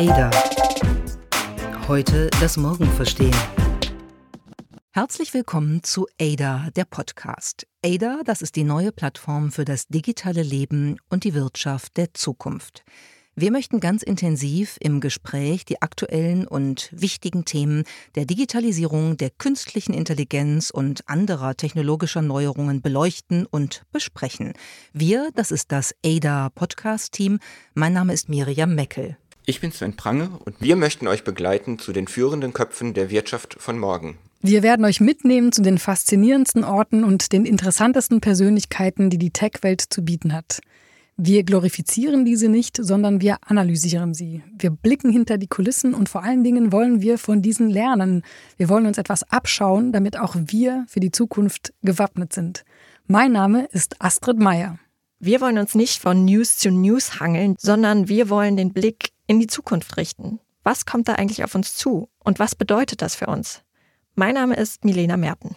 Ada. 0.00 0.30
Heute 1.88 2.30
das 2.40 2.56
Morgen 2.56 2.86
verstehen. 2.86 3.34
Herzlich 4.92 5.34
willkommen 5.34 5.82
zu 5.82 6.06
Ada, 6.20 6.68
der 6.76 6.84
Podcast. 6.84 7.66
Ada, 7.84 8.20
das 8.24 8.40
ist 8.40 8.54
die 8.54 8.62
neue 8.62 8.92
Plattform 8.92 9.50
für 9.50 9.64
das 9.64 9.88
digitale 9.88 10.44
Leben 10.44 10.98
und 11.10 11.24
die 11.24 11.34
Wirtschaft 11.34 11.96
der 11.96 12.14
Zukunft. 12.14 12.84
Wir 13.34 13.50
möchten 13.50 13.80
ganz 13.80 14.04
intensiv 14.04 14.76
im 14.78 15.00
Gespräch 15.00 15.64
die 15.64 15.82
aktuellen 15.82 16.46
und 16.46 16.90
wichtigen 16.92 17.44
Themen 17.44 17.82
der 18.14 18.24
Digitalisierung, 18.24 19.16
der 19.16 19.30
künstlichen 19.30 19.94
Intelligenz 19.94 20.70
und 20.70 21.08
anderer 21.08 21.56
technologischer 21.56 22.22
Neuerungen 22.22 22.82
beleuchten 22.82 23.46
und 23.46 23.82
besprechen. 23.90 24.52
Wir, 24.92 25.30
das 25.34 25.50
ist 25.50 25.72
das 25.72 25.92
ADA 26.06 26.50
Podcast 26.50 27.14
Team. 27.14 27.40
Mein 27.74 27.94
Name 27.94 28.12
ist 28.12 28.28
Miriam 28.28 28.76
Meckel. 28.76 29.16
Ich 29.48 29.62
bin 29.62 29.72
Sven 29.72 29.96
Prange 29.96 30.28
und 30.44 30.60
wir 30.60 30.76
möchten 30.76 31.08
euch 31.08 31.24
begleiten 31.24 31.78
zu 31.78 31.94
den 31.94 32.06
führenden 32.06 32.52
Köpfen 32.52 32.92
der 32.92 33.08
Wirtschaft 33.08 33.56
von 33.58 33.78
morgen. 33.78 34.18
Wir 34.42 34.62
werden 34.62 34.84
euch 34.84 35.00
mitnehmen 35.00 35.52
zu 35.52 35.62
den 35.62 35.78
faszinierendsten 35.78 36.64
Orten 36.64 37.02
und 37.02 37.32
den 37.32 37.46
interessantesten 37.46 38.20
Persönlichkeiten, 38.20 39.08
die 39.08 39.16
die 39.16 39.30
Tech-Welt 39.30 39.80
zu 39.80 40.04
bieten 40.04 40.34
hat. 40.34 40.60
Wir 41.16 41.44
glorifizieren 41.44 42.26
diese 42.26 42.50
nicht, 42.50 42.76
sondern 42.78 43.22
wir 43.22 43.38
analysieren 43.40 44.12
sie. 44.12 44.42
Wir 44.58 44.68
blicken 44.68 45.10
hinter 45.10 45.38
die 45.38 45.48
Kulissen 45.48 45.94
und 45.94 46.10
vor 46.10 46.22
allen 46.22 46.44
Dingen 46.44 46.70
wollen 46.70 47.00
wir 47.00 47.16
von 47.16 47.40
diesen 47.40 47.70
lernen. 47.70 48.24
Wir 48.58 48.68
wollen 48.68 48.84
uns 48.84 48.98
etwas 48.98 49.22
abschauen, 49.32 49.92
damit 49.92 50.18
auch 50.18 50.36
wir 50.36 50.84
für 50.88 51.00
die 51.00 51.10
Zukunft 51.10 51.72
gewappnet 51.82 52.34
sind. 52.34 52.66
Mein 53.06 53.32
Name 53.32 53.66
ist 53.72 53.96
Astrid 53.98 54.38
Meyer. 54.38 54.78
Wir 55.20 55.40
wollen 55.40 55.56
uns 55.56 55.74
nicht 55.74 56.02
von 56.02 56.26
News 56.26 56.58
zu 56.58 56.70
News 56.70 57.18
hangeln, 57.18 57.56
sondern 57.58 58.10
wir 58.10 58.28
wollen 58.28 58.58
den 58.58 58.74
Blick 58.74 59.12
in 59.28 59.38
die 59.38 59.46
Zukunft 59.46 59.96
richten. 59.96 60.40
Was 60.64 60.86
kommt 60.86 61.06
da 61.06 61.12
eigentlich 61.12 61.44
auf 61.44 61.54
uns 61.54 61.76
zu 61.76 62.08
und 62.24 62.40
was 62.40 62.56
bedeutet 62.56 63.00
das 63.00 63.14
für 63.14 63.26
uns? 63.26 63.62
Mein 64.16 64.34
Name 64.34 64.56
ist 64.56 64.84
Milena 64.84 65.16
Merten. 65.16 65.54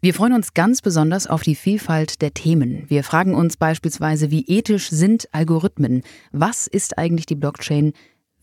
Wir 0.00 0.14
freuen 0.14 0.32
uns 0.32 0.54
ganz 0.54 0.80
besonders 0.80 1.26
auf 1.26 1.42
die 1.42 1.56
Vielfalt 1.56 2.22
der 2.22 2.32
Themen. 2.32 2.84
Wir 2.88 3.02
fragen 3.02 3.34
uns 3.34 3.56
beispielsweise, 3.56 4.30
wie 4.30 4.46
ethisch 4.46 4.88
sind 4.88 5.28
Algorithmen? 5.32 6.02
Was 6.30 6.68
ist 6.68 6.96
eigentlich 6.96 7.26
die 7.26 7.34
Blockchain? 7.34 7.92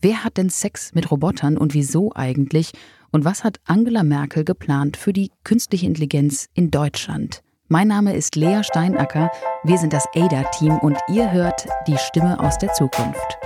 Wer 0.02 0.22
hat 0.22 0.36
denn 0.36 0.50
Sex 0.50 0.94
mit 0.94 1.10
Robotern 1.10 1.56
und 1.56 1.72
wieso 1.72 2.12
eigentlich? 2.14 2.72
Und 3.10 3.24
was 3.24 3.42
hat 3.42 3.60
Angela 3.64 4.02
Merkel 4.02 4.44
geplant 4.44 4.98
für 4.98 5.14
die 5.14 5.30
künstliche 5.44 5.86
Intelligenz 5.86 6.48
in 6.52 6.70
Deutschland? 6.70 7.42
Mein 7.68 7.88
Name 7.88 8.14
ist 8.14 8.36
Lea 8.36 8.60
Steinacker, 8.62 9.30
wir 9.64 9.78
sind 9.78 9.94
das 9.94 10.06
ADA-Team 10.14 10.78
und 10.78 10.98
ihr 11.08 11.32
hört 11.32 11.66
die 11.88 11.96
Stimme 11.96 12.38
aus 12.38 12.58
der 12.58 12.74
Zukunft. 12.74 13.45